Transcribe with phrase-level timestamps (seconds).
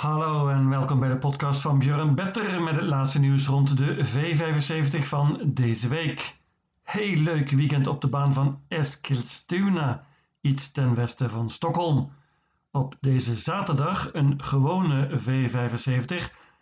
[0.00, 4.06] Hallo en welkom bij de podcast van Björn Better met het laatste nieuws rond de
[4.06, 6.36] V75 van deze week.
[6.82, 10.06] Heel leuk weekend op de baan van Eskilstuna,
[10.40, 12.12] iets ten westen van Stockholm.
[12.70, 16.14] Op deze zaterdag een gewone V75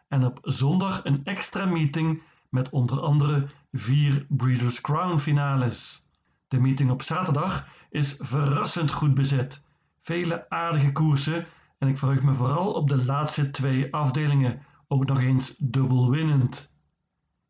[0.09, 6.07] en op zondag een extra meeting met onder andere vier Breeders' Crown finales.
[6.49, 9.65] De meeting op zaterdag is verrassend goed bezet.
[10.03, 11.47] Vele aardige koersen
[11.79, 16.75] en ik verheug me vooral op de laatste twee afdelingen, ook nog eens dubbel winnend.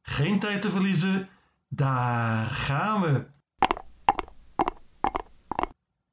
[0.02, 1.28] Geen tijd te verliezen,
[1.68, 3.26] daar gaan we!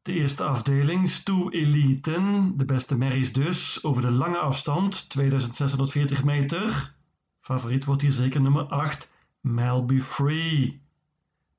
[0.01, 6.93] De eerste afdeling, Stoe Eliten, de beste merries dus, over de lange afstand, 2640 meter.
[7.41, 9.09] Favoriet wordt hier zeker nummer 8,
[9.39, 10.81] Melby Free.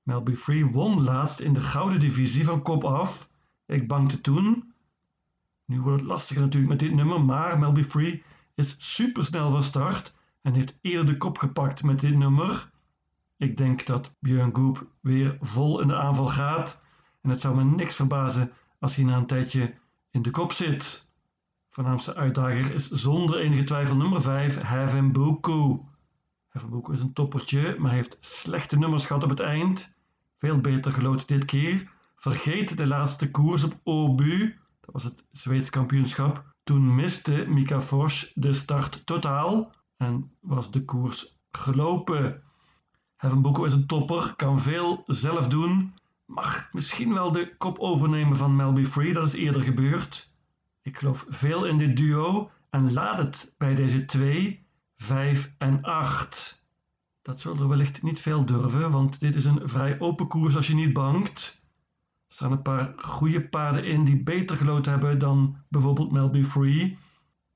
[0.03, 3.31] Melby Free won laatst in de gouden divisie van kop af.
[3.67, 4.75] Ik bankte toen,
[5.67, 8.23] nu wordt het lastiger natuurlijk met dit nummer, maar Melby Free
[8.55, 12.71] is supersnel van start en heeft eerder de kop gepakt met dit nummer.
[13.37, 16.81] Ik denk dat Björn Goop weer vol in de aanval gaat
[17.23, 19.75] en het zou me niks verbazen als hij na een tijdje
[20.11, 21.11] in de kop zit.
[21.71, 25.79] Voornaamste uitdager is zonder enige twijfel nummer 5, Heaven Buku.
[26.49, 29.95] Heaven Buku is een toppertje, maar heeft slechte nummers gehad op het eind.
[30.39, 31.91] Veel beter gelood dit keer.
[32.17, 36.45] Vergeet de laatste koers op Obu dat was het Zweeds kampioenschap.
[36.65, 42.43] Toen miste Mika Fors de start totaal en was de koers gelopen.
[43.17, 48.37] Heaven Boko is een topper, kan veel zelf doen, mag misschien wel de kop overnemen
[48.37, 50.31] van Melby Free, dat is eerder gebeurd.
[50.83, 56.65] Ik geloof veel in dit duo en laat het bij deze 2, 5 en 8.
[57.23, 60.67] Dat zullen er wellicht niet veel durven, want dit is een vrij open koers als
[60.67, 61.65] je niet bangt.
[62.29, 66.99] Staan een paar goede paarden in die beter gelood hebben dan bijvoorbeeld Melby Free.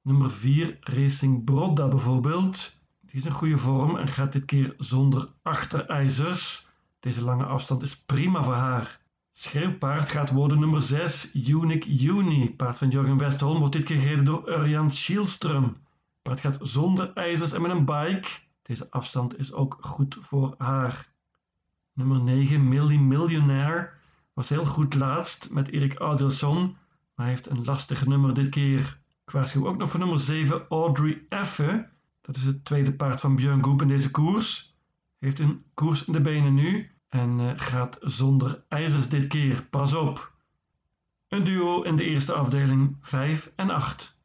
[0.02, 2.78] Nummer 4, Racing Brodda bijvoorbeeld.
[3.00, 6.68] Die is in goede vorm en gaat dit keer zonder achterijzers.
[7.00, 9.00] Deze lange afstand is prima voor haar.
[9.32, 12.54] Schreeuwpaard gaat worden nummer 6, Unique Uni.
[12.54, 15.76] Paard van Jurgen Westholm wordt dit keer gereden door Urjan Schielström.
[16.22, 18.28] Paard gaat zonder ijzers en met een bike.
[18.62, 21.08] Deze afstand is ook goed voor haar.
[21.92, 23.90] Nummer 9, Millie Millionaire
[24.40, 26.76] was heel goed laatst met Erik Audielson,
[27.14, 28.98] maar heeft een lastig nummer dit keer.
[29.26, 31.88] Ik waarschuw ook nog voor nummer 7 Audrey Effe.
[32.20, 34.76] Dat is het tweede paard van Björn Goep in deze koers.
[35.18, 39.66] Heeft een koers in de benen nu en uh, gaat zonder ijzers dit keer.
[39.70, 40.32] Pas op.
[41.28, 44.18] Een duo in de eerste afdeling 5 en 8.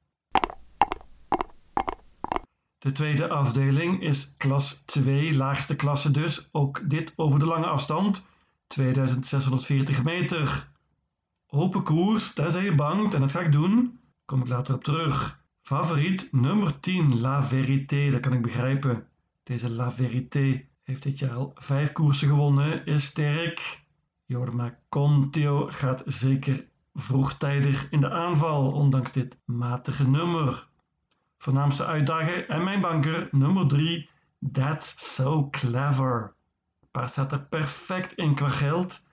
[2.77, 6.49] De tweede afdeling is klas 2, laagste klasse dus.
[6.51, 8.27] Ook dit over de lange afstand.
[8.67, 10.69] 2640 meter.
[11.47, 13.99] Open koers, tenzij je bangt, en dat ga ik doen.
[14.25, 15.43] Kom ik later op terug.
[15.61, 19.07] Favoriet nummer 10, La Verité, dat kan ik begrijpen.
[19.43, 23.83] Deze La Verité heeft dit jaar al vijf koersen gewonnen, is sterk.
[24.25, 30.67] Jorma Contio gaat zeker vroegtijdig in de aanval, ondanks dit matige nummer.
[31.37, 34.09] Voornaamste uitdager en mijn banker, nummer 3,
[34.51, 36.34] That's So Clever
[36.95, 39.03] paard staat er perfect in qua geld.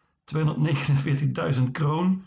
[1.56, 2.25] 249.000 kroon.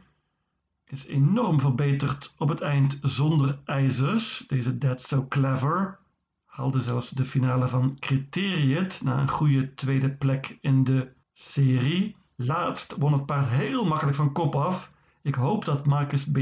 [0.87, 4.43] Is enorm verbeterd op het eind zonder ijzers.
[4.47, 5.97] Deze Dead So Clever
[6.45, 12.15] haalde zelfs de finale van Criteriet na een goede tweede plek in de serie.
[12.35, 14.91] Laatst won het paard heel makkelijk van kop af.
[15.21, 16.37] Ik hoop dat Marcus B.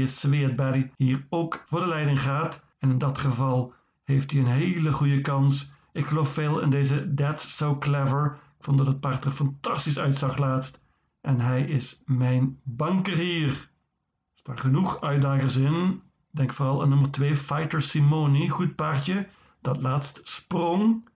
[0.96, 2.64] Hier ook voor de leiding gaat.
[2.78, 3.72] En in dat geval
[4.04, 5.72] heeft hij een hele goede kans.
[5.92, 10.36] Ik geloof veel in deze That's So Clever vond dat het paard er fantastisch uitzag
[10.36, 10.82] laatst.
[11.20, 13.48] En hij is mijn banker hier.
[13.48, 13.68] Er
[14.34, 16.02] staan genoeg uitdagers in.
[16.30, 18.48] Denk vooral aan nummer 2, Fighter Simoni.
[18.48, 19.28] Goed paardje.
[19.60, 21.08] Dat laatst sprong.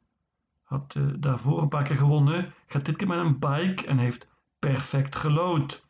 [0.63, 2.53] Had uh, daarvoor een paar keer gewonnen.
[2.67, 5.87] Gaat dit keer met een bike en heeft perfect gelood.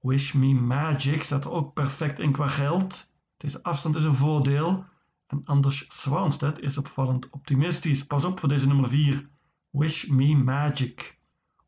[0.00, 3.10] Wish Me Magic staat er ook perfect in qua geld.
[3.36, 4.84] Deze afstand is een voordeel.
[5.26, 8.06] En Anders Swanstedt is opvallend optimistisch.
[8.06, 9.28] Pas op voor deze nummer 4.
[9.70, 11.18] Wish Me Magic.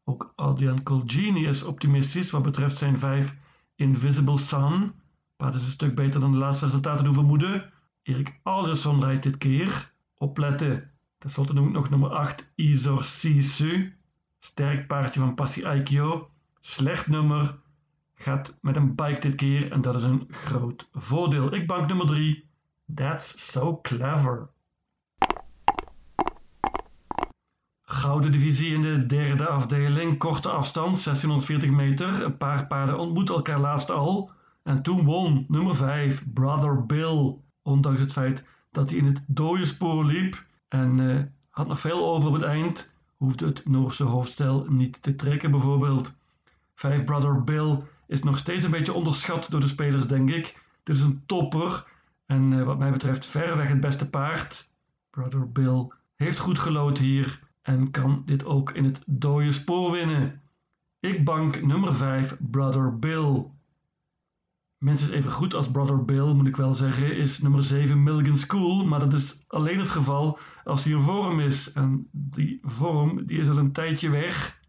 [0.05, 3.37] Ook Adrian Colgini is optimistisch wat betreft zijn 5
[3.75, 4.93] Invisible Sun.
[5.37, 7.73] Paard is een stuk beter dan de laatste resultaten doen vermoeden.
[8.03, 9.93] Erik Alderson rijdt dit keer.
[10.19, 10.91] Opletten.
[11.19, 13.97] Ten slotte noem ik nog nummer 8 Isor Sisu.
[14.39, 16.31] Sterk paardje van Passi Aikyo.
[16.61, 17.59] Slecht nummer.
[18.15, 21.55] Gaat met een bike dit keer en dat is een groot voordeel.
[21.55, 22.49] Ik bank nummer 3.
[22.95, 24.49] That's so clever.
[27.93, 32.23] Gouden divisie in de derde afdeling, korte afstand, 1640 meter.
[32.23, 34.31] Een paar paarden ontmoeten elkaar laatst al.
[34.63, 37.37] En toen won nummer 5, Brother Bill.
[37.63, 42.07] Ondanks het feit dat hij in het dode spoor liep en uh, had nog veel
[42.07, 42.93] over op het eind.
[43.17, 46.13] Hoefde het Noorse hoofdstel niet te trekken bijvoorbeeld.
[46.75, 50.63] Five Brother Bill is nog steeds een beetje onderschat door de spelers, denk ik.
[50.83, 51.87] Dit is een topper
[52.27, 54.71] en uh, wat mij betreft verreweg het beste paard.
[55.11, 60.43] Brother Bill heeft goed gelood hier en kan dit ook in het dode spoor winnen.
[61.01, 63.47] Ik bank nummer 5 Brother Bill.
[64.79, 68.85] Minstens even goed als Brother Bill, moet ik wel zeggen, is nummer 7 Milligan School.
[68.85, 71.73] Maar dat is alleen het geval als hij een vorm is.
[71.73, 74.61] En die vorm die is al een tijdje weg.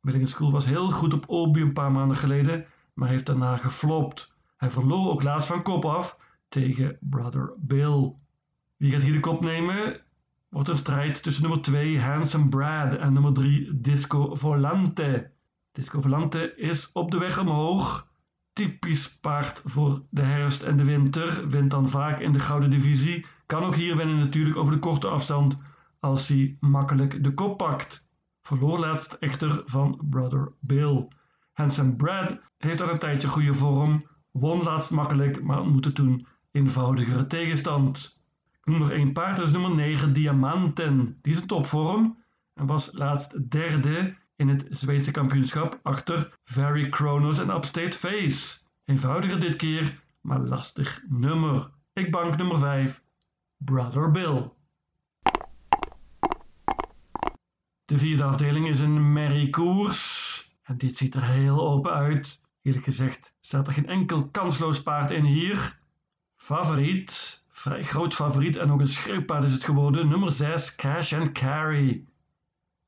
[0.00, 4.34] Milligan School was heel goed op Obi een paar maanden geleden, maar heeft daarna geflopt.
[4.56, 8.12] Hij verloor ook laatst van kop af tegen Brother Bill.
[8.76, 10.00] Wie gaat hier de kop nemen?
[10.48, 15.30] Wordt een strijd tussen nummer 2 Handsome Brad en nummer 3 Disco Volante.
[15.72, 18.08] Disco Volante is op de weg omhoog.
[18.52, 21.48] Typisch paard voor de herfst en de winter.
[21.48, 23.26] Wint dan vaak in de gouden divisie.
[23.46, 25.58] Kan ook hier winnen natuurlijk over de korte afstand
[26.00, 28.06] als hij makkelijk de kop pakt.
[28.40, 31.08] Verloor laatst echter van Brother Bill.
[31.52, 34.06] Handsome Brad heeft al een tijdje goede vorm.
[34.30, 38.17] Won laatst makkelijk, maar ontmoette toen eenvoudigere tegenstand.
[38.68, 41.18] Noem nog één paard, dat is nummer 9, Diamanten.
[41.22, 42.24] Die is in topvorm
[42.54, 48.58] en was laatst derde in het Zweedse kampioenschap achter Very Kronos en Upstate Face.
[48.84, 51.70] Eenvoudiger dit keer, maar lastig nummer.
[51.92, 53.02] Ik bank nummer 5,
[53.56, 54.50] Brother Bill.
[57.84, 60.56] De vierde afdeling is een merriekoers.
[60.62, 62.42] En dit ziet er heel open uit.
[62.62, 65.78] Eerlijk gezegd staat er geen enkel kansloos paard in hier.
[66.36, 70.08] Favoriet, vrij groot favoriet en ook een schreeuwpaard is het geworden.
[70.08, 72.04] Nummer 6, Cash and Carry.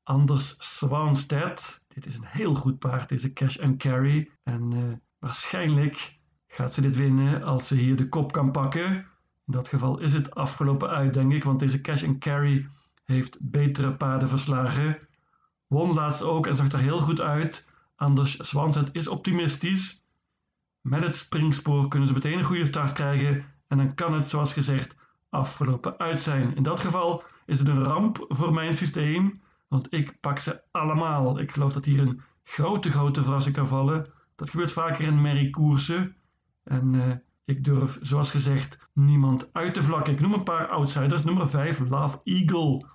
[0.03, 1.85] Anders Swanstead.
[1.87, 4.29] Dit is een heel goed paard, deze Cash and Carry.
[4.43, 8.95] En uh, waarschijnlijk gaat ze dit winnen als ze hier de kop kan pakken.
[9.45, 12.69] In dat geval is het afgelopen uit, denk ik, want deze Cash and Carry
[13.05, 14.99] heeft betere paarden verslagen.
[15.67, 17.67] Won laatst ook en zag er heel goed uit.
[17.95, 20.05] Anders Swanstead is optimistisch.
[20.81, 24.53] Met het springspoor kunnen ze meteen een goede start krijgen en dan kan het, zoals
[24.53, 24.95] gezegd,
[25.29, 26.55] afgelopen uit zijn.
[26.55, 31.39] In dat geval is het een ramp voor mijn systeem, want ik pak ze allemaal.
[31.39, 34.07] Ik geloof dat hier een grote, grote verrassing kan vallen.
[34.35, 36.15] Dat gebeurt vaker in merriekoersen.
[36.63, 37.11] En uh,
[37.45, 40.13] ik durf, zoals gezegd, niemand uit te vlakken.
[40.13, 41.23] Ik noem een paar outsiders.
[41.23, 42.85] Nummer 5, Love Eagle.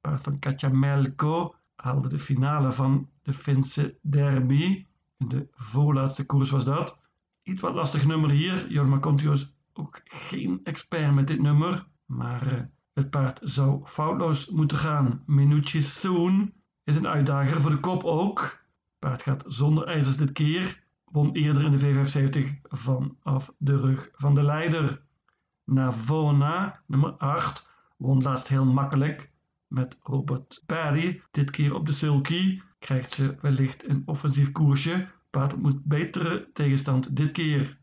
[0.00, 4.86] Paard van Katja Melko haalde de finale van de Finse derby.
[5.16, 6.98] In de voorlaatste koers was dat.
[7.42, 8.70] Iets wat lastig nummer hier.
[8.70, 11.86] Jorma Contio is ook geen expert met dit nummer.
[12.06, 12.60] Maar uh,
[12.92, 15.22] het paard zou foutloos moeten gaan.
[15.26, 16.52] Minucci Soon
[16.84, 18.62] is een uitdager voor de kop ook.
[18.98, 20.82] Paard gaat zonder ijzers dit keer.
[21.04, 25.02] Won eerder in de V75 vanaf de rug van de leider.
[25.64, 29.32] Navona, nummer 8, won laatst heel makkelijk
[29.66, 31.22] met Robert Perry.
[31.30, 35.08] Dit keer op de sulky krijgt ze wellicht een offensief koersje.
[35.30, 37.78] Paard moet betere tegenstand dit keer.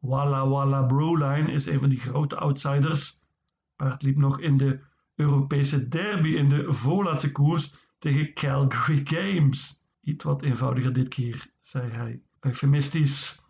[0.00, 3.20] Walla Walla Broline is een van die grote outsiders.
[3.76, 4.80] Paard liep nog in de
[5.14, 9.82] Europese derby in de voorlaatste koers tegen Calgary Games.
[10.00, 12.22] Iets wat eenvoudiger dit keer, zei hij.
[12.40, 13.42] Eufemistisch.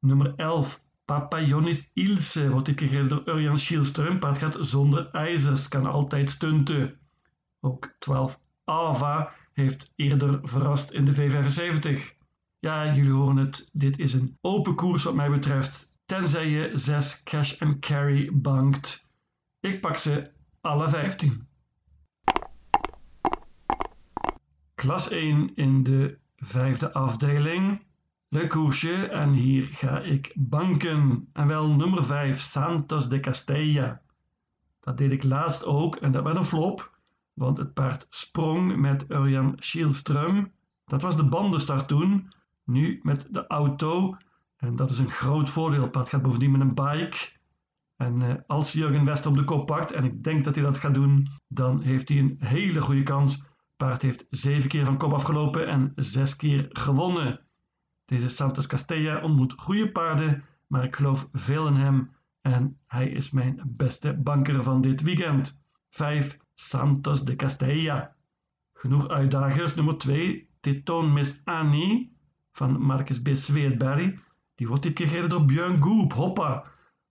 [0.00, 0.84] Nummer 11.
[1.04, 4.18] Papayonis Ilse wordt dit keer gegeven door Urjan Schielström.
[4.18, 6.98] Paard gaat zonder ijzers, kan altijd stunten.
[7.60, 12.16] Ook 12 Ava heeft eerder verrast in de V75.
[12.58, 13.70] Ja, jullie horen het.
[13.72, 15.94] Dit is een open koers wat mij betreft.
[16.06, 19.10] Tenzij je 6 cash and carry bankt.
[19.60, 21.48] Ik pak ze alle 15.
[24.74, 27.82] Klas 1 in de vijfde afdeling.
[28.28, 31.28] Leuk koersje en hier ga ik banken.
[31.32, 34.02] En wel nummer 5, Santos de Castella.
[34.80, 36.98] Dat deed ik laatst ook en dat werd een flop.
[37.32, 40.52] Want het paard sprong met Urjan Schielström.
[40.84, 42.32] Dat was de bandenstart toen.
[42.64, 44.16] Nu met de auto.
[44.56, 45.90] En dat is een groot voordeel.
[45.90, 47.16] Paard gaat bovendien met een bike.
[47.96, 50.78] En uh, als Jurgen Wester op de kop pakt, en ik denk dat hij dat
[50.78, 53.42] gaat doen, dan heeft hij een hele goede kans.
[53.76, 57.40] Paard heeft zeven keer van kop afgelopen en zes keer gewonnen.
[58.04, 62.14] Deze Santos Castella ontmoet goede paarden, maar ik geloof veel in hem
[62.46, 65.62] en hij is mijn beste banker van dit weekend.
[65.90, 68.16] 5 Santos de Castella.
[68.72, 69.74] Genoeg uitdagers.
[69.74, 72.16] Nummer 2 Titon Miss Annie
[72.52, 73.28] van Marcus B.
[73.32, 74.18] Sweetberry.
[74.56, 76.12] Die wordt dit keer gereden door Björn Goop.
[76.12, 76.64] Hoppa!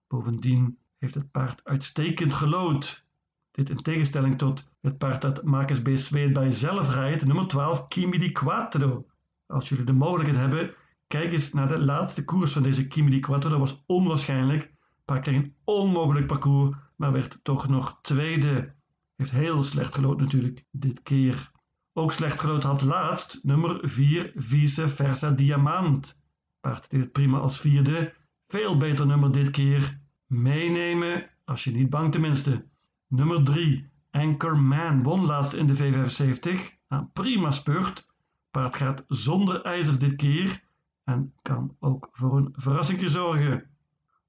[0.07, 3.05] Bovendien heeft het paard uitstekend gelood.
[3.51, 5.89] Dit in tegenstelling tot het paard dat Marcus B.
[5.93, 9.05] Sweetberry zelf rijdt, nummer 12 Kimi di Quattro.
[9.47, 10.73] Als jullie de mogelijkheid hebben,
[11.07, 13.49] kijk eens naar de laatste koers van deze Kimi di Quattro.
[13.49, 14.73] Dat was onwaarschijnlijk.
[15.05, 18.73] Paard kreeg een onmogelijk parcours, maar werd toch nog tweede.
[19.15, 21.51] Heeft heel slecht gelood natuurlijk dit keer.
[21.93, 26.24] Ook slecht gelood had laatst nummer 4 Vice Versa Diamant.
[26.65, 28.13] Paard prima als vierde.
[28.47, 29.99] Veel beter nummer dit keer.
[30.27, 32.65] Meenemen, als je niet bang tenminste.
[33.07, 36.49] Nummer 3 Anchorman won laatst in de V75.
[36.89, 38.07] Nou, prima spurt.
[38.51, 40.61] Paard gaat zonder ijzers dit keer
[41.03, 43.69] en kan ook voor een verrassing zorgen.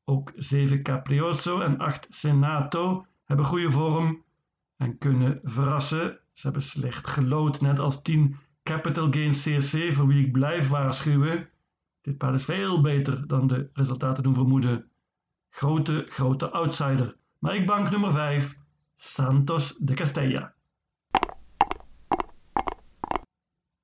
[0.05, 4.25] Ook 7 Caprioso en 8 Senato hebben goede vorm
[4.77, 6.19] en kunnen verrassen.
[6.33, 11.49] Ze hebben slecht gelood, net als 10 Capital Gain CSC, voor wie ik blijf waarschuwen.
[12.07, 14.91] Dit paard is veel beter dan de resultaten doen vermoeden.
[15.51, 17.17] Grote, grote outsider.
[17.39, 18.55] Maar ik bank nummer 5,
[18.97, 20.55] Santos de Castella.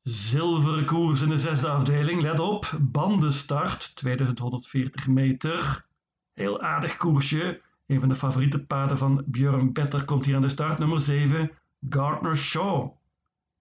[0.03, 2.21] Zilveren koers in de zesde afdeling.
[2.21, 5.87] Let op, bandenstart, 2140 meter.
[6.33, 7.63] Heel aardig koersje.
[7.87, 10.79] Een van de favoriete paarden van Björn Petter komt hier aan de start.
[10.79, 11.51] Nummer 7,
[11.89, 12.91] Gardner Shaw.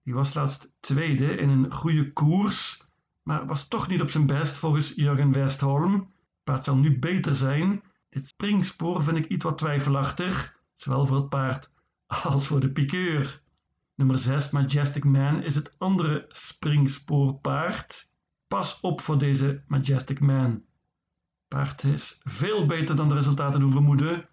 [0.02, 2.90] Die was laatst tweede in een goede koers,
[3.22, 6.12] maar was toch niet op zijn best volgens Jurgen Westholm.
[6.44, 7.82] Paard zal nu beter zijn.
[8.08, 11.70] Dit springspoor vind ik iets wat twijfelachtig, zowel voor het paard
[12.06, 13.42] als voor de piqueur.
[13.94, 18.10] Nummer 6, Majestic Man, is het andere springspoorpaard.
[18.46, 20.62] Pas op voor deze Majestic Man.
[21.48, 24.28] Paard is veel beter dan de resultaten doen vermoeden.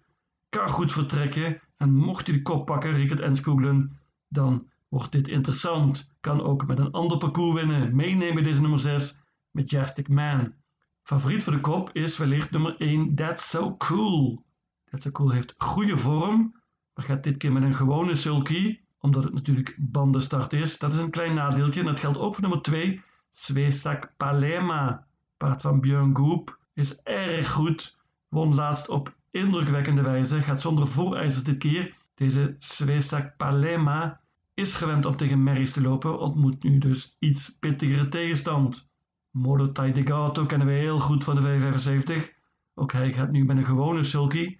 [0.48, 6.09] Kan goed vertrekken en mocht hij de kop pakken, Rickert Enskoeglen, dan wordt dit interessant.
[6.20, 7.96] Kan ook met een ander parcours winnen.
[7.96, 10.54] Meenemen deze nummer 6, Majestic Man.
[11.02, 14.44] Favoriet voor de kop is wellicht nummer 1, That's So Cool.
[14.84, 16.62] That's So Cool heeft goede vorm,
[16.94, 20.78] maar gaat dit keer met een gewone sulky, omdat het natuurlijk bandenstart is.
[20.78, 25.06] Dat is een klein nadeeltje en dat geldt ook voor nummer 2, Svesak Palema.
[25.36, 27.98] Paard van Björn Goop is erg goed.
[28.28, 30.42] Won laatst op indrukwekkende wijze.
[30.42, 31.94] Gaat zonder voorijzers dit keer.
[32.14, 34.20] Deze Svesak Palema
[34.60, 36.18] is gewend om tegen merries te lopen.
[36.18, 38.90] Ontmoet nu dus iets pittigere tegenstand.
[39.30, 42.38] Modo de Gato kennen we heel goed van de V75.
[42.74, 44.58] Ook hij gaat nu met een gewone sulky.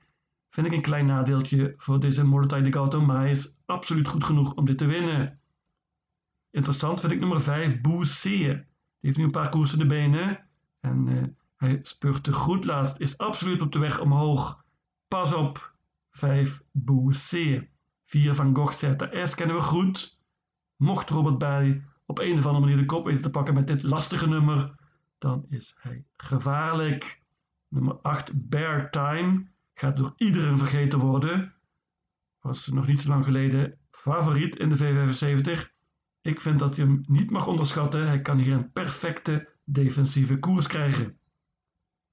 [0.49, 4.25] Vind ik een klein nadeeltje voor deze Modo de Gato, maar hij is absoluut goed
[4.25, 5.41] genoeg om dit te winnen.
[6.51, 8.55] Interessant vind ik nummer 5, Boussier.
[8.55, 8.67] Die
[9.01, 10.47] heeft nu een paar koersen de benen.
[10.81, 11.23] En uh,
[11.57, 14.65] hij spurte goed laatst, is absoluut op de weg omhoog.
[15.09, 15.75] Pas op,
[16.11, 17.69] 5 Boussier.
[18.11, 20.19] 4 van Gogh ZS kennen we goed.
[20.77, 23.83] Mocht Robert bij op een of andere manier de kop weten te pakken met dit
[23.83, 24.75] lastige nummer,
[25.19, 27.23] dan is hij gevaarlijk.
[27.69, 31.55] Nummer 8 Bear Time gaat door iedereen vergeten worden.
[32.41, 35.73] Was nog niet zo lang geleden favoriet in de V75.
[36.21, 38.07] Ik vind dat je hem niet mag onderschatten.
[38.07, 41.19] Hij kan hier een perfecte defensieve koers krijgen.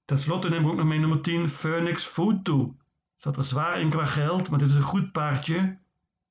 [0.06, 2.75] Ten slotte neem ik ook nog mee nummer 10, Phoenix Food toe.
[3.16, 5.86] Zat er zwaar in qua geld, maar dit is een goed paardje.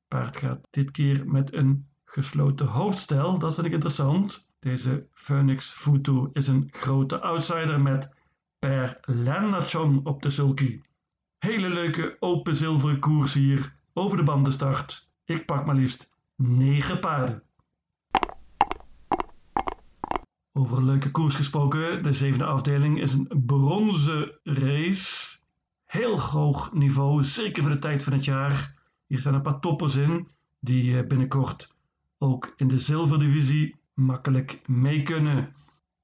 [0.09, 4.49] Paard gaat dit keer met een gesloten hoofdstel, dat vind ik interessant.
[4.59, 8.15] Deze Phoenix Futu is een grote outsider met
[8.59, 10.81] Per Lennartson op de sulky.
[11.39, 15.11] Hele leuke open zilveren koers hier over de bandenstart.
[15.25, 17.43] Ik pak maar liefst 9 paarden.
[20.53, 25.39] Over een leuke koers gesproken, de zevende afdeling is een bronzen race.
[25.85, 28.76] Heel hoog niveau, zeker voor de tijd van het jaar.
[29.07, 30.29] Hier staan een paar toppers in
[30.61, 31.75] die eh, binnenkort
[32.19, 35.55] ook in de zilverdivisie makkelijk mee kunnen.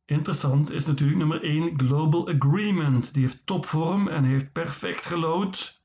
[0.04, 3.14] Interessant is natuurlijk nummer 1 Global Agreement.
[3.14, 5.82] Die heeft topvorm en heeft perfect gelood.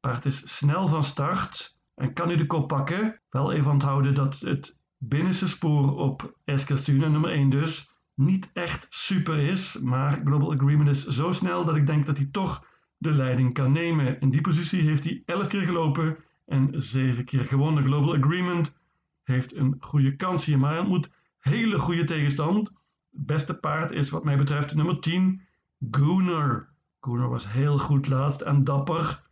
[0.00, 3.20] Paard is snel van start en kan nu de kop pakken.
[3.30, 9.38] Wel even onthouden dat het binnenste spoor op Eskilstuna, nummer 1 dus, niet echt super
[9.38, 9.78] is.
[9.78, 13.72] Maar Global Agreement is zo snel dat ik denk dat hij toch de leiding kan
[13.72, 14.20] nemen.
[14.20, 17.84] In die positie heeft hij 11 keer gelopen en 7 keer gewonnen.
[17.84, 18.78] Global Agreement
[19.22, 22.68] heeft een goede kans hier, maar ontmoet hele goede tegenstand.
[23.10, 25.42] Het beste paard is wat mij betreft nummer 10,
[25.90, 26.68] Gooner.
[27.00, 29.22] Gooner was heel goed laatst en dapper.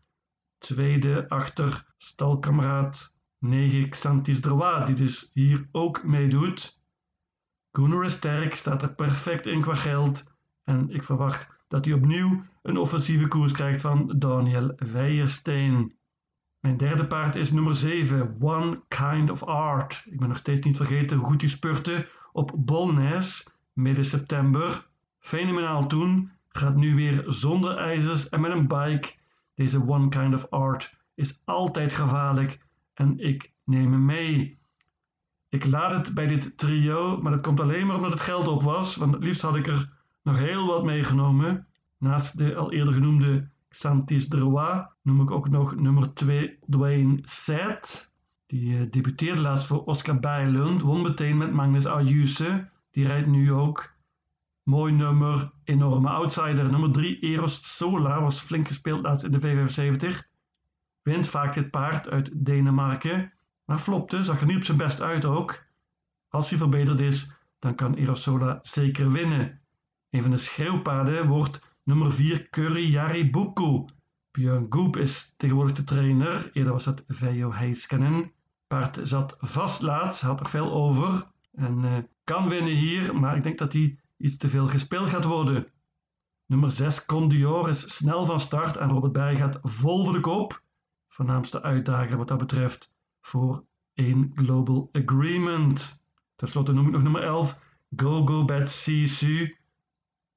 [0.59, 6.81] Tweede achter stalkameraad 9 Xantis Droit, die dus hier ook meedoet.
[7.73, 10.25] Gooner is sterk, staat er perfect in qua geld.
[10.65, 15.97] En ik verwacht dat hij opnieuw een offensieve koers krijgt van Daniel Weijersteen.
[16.67, 20.05] Mijn derde paard is nummer 7, One Kind of Art.
[20.11, 24.87] Ik ben nog steeds niet vergeten hoe goed hij spurte op Bolnes midden september.
[25.19, 29.13] Fenomenaal toen, gaat nu weer zonder ijzers en met een bike.
[29.55, 32.59] Deze One Kind of Art is altijd gevaarlijk
[32.95, 34.59] en ik neem hem mee.
[35.49, 38.63] Ik laat het bij dit trio, maar dat komt alleen maar omdat het geld op
[38.63, 39.93] was, want het liefst had ik er
[40.23, 41.67] nog heel wat meegenomen.
[41.99, 44.87] Naast de al eerder genoemde Xantis Droit.
[45.03, 48.15] Noem ik ook nog nummer 2 Dwayne Set.
[48.47, 50.83] Die uh, debuteerde laatst voor Oscar Bijlund.
[50.83, 52.69] Won meteen met Magnus Ayuse.
[52.91, 53.95] Die rijdt nu ook.
[54.63, 55.53] Mooi nummer.
[55.65, 56.71] Enorme outsider.
[56.71, 60.29] Nummer 3 Eros Sola was flink gespeeld laatst in de V75.
[61.03, 63.33] Wint vaak dit paard uit Denemarken.
[63.65, 65.65] Maar flopte, zag er niet op zijn best uit ook.
[66.29, 69.61] Als hij verbeterd is, dan kan Erosola zeker winnen.
[70.11, 73.85] Een van de schreeuwpaarden wordt nummer 4 Curry Yaribuku.
[74.31, 76.51] Björn Goop is tegenwoordig de trainer.
[76.53, 78.33] Eerder was het Veo Heiskanen.
[78.67, 81.27] Paard zat vast laatst, had nog veel over.
[81.53, 85.25] En uh, kan winnen hier, maar ik denk dat hij iets te veel gespeeld gaat
[85.25, 85.67] worden.
[86.47, 90.63] Nummer 6 Condior is snel van start en Robert Berg gaat vol voor de kop.
[91.09, 93.65] Voornaamste uitdager wat dat betreft voor
[93.95, 96.05] één Global Agreement.
[96.37, 97.59] Ten slotte noem ik nog nummer 11
[97.97, 99.57] Go Go Bad Sisu.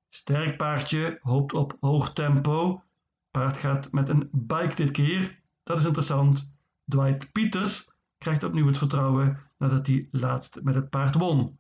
[0.10, 2.84] Sterk paardje, hoopt op hoog tempo.
[3.32, 5.40] Paard gaat met een bike dit keer.
[5.64, 6.52] Dat is interessant.
[6.88, 11.58] Dwight Peters krijgt opnieuw het vertrouwen nadat hij laatst met het paard won.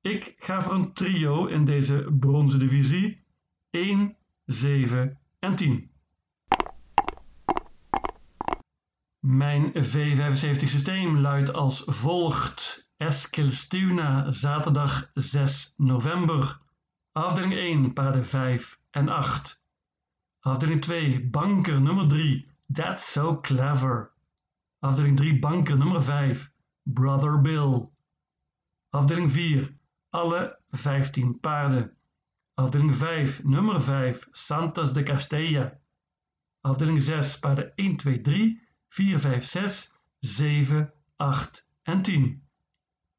[0.00, 3.24] Ik ga voor een trio in deze bronzen divisie.
[3.70, 5.90] 1, 7 en 10.
[9.18, 12.90] Mijn V75 systeem luidt als volgt.
[12.96, 16.60] Eskilstuna, zaterdag 6 november.
[17.12, 19.64] Afdeling 1, paarden 5 en 8.
[20.40, 24.12] Afdeling 2, banker nummer 3, That's So Clever.
[24.78, 26.52] Afdeling 3, banker nummer 5,
[26.82, 27.92] Brother Bill.
[28.90, 29.76] Afdeling 4,
[30.10, 31.96] alle 15 paarden.
[32.54, 35.78] Afdeling 5, nummer 5, Santos de Castella.
[36.60, 42.42] Afdeling 6, paarden 1, 2, 3, 4, 5, 6, 7, 8 en 10.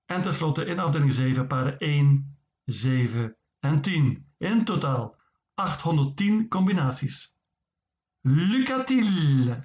[0.06, 4.26] En tenslotte in afdeling 7 paarden 1, 7 en 10.
[4.38, 5.16] In totaal
[5.56, 7.38] 810 combinaties.
[8.22, 9.56] Lucatil.